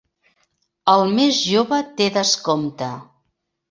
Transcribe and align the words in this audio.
El 0.95 1.05
més 1.19 1.43
jove 1.51 1.81
té 2.01 2.11
descompte. 2.19 2.93